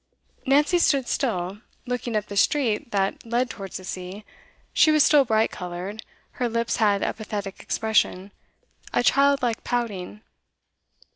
Nancy 0.47 0.79
stood 0.79 1.07
still, 1.07 1.61
looking 1.85 2.15
up 2.15 2.25
the 2.25 2.35
street 2.35 2.89
that 2.89 3.23
led 3.23 3.51
towards 3.51 3.77
the 3.77 3.83
sea. 3.83 4.25
She 4.73 4.89
was 4.89 5.03
still 5.03 5.25
bright 5.25 5.51
coloured; 5.51 6.01
her 6.41 6.49
lips 6.49 6.77
had 6.77 7.03
a 7.03 7.13
pathetic 7.13 7.59
expression, 7.59 8.31
a 8.95 9.03
child 9.03 9.43
like 9.43 9.63
pouting. 9.63 10.21